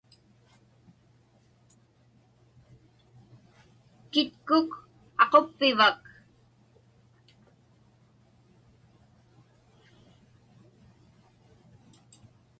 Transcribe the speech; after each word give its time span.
Kitkuk 4.11 4.69
aquppivak? 5.23 5.97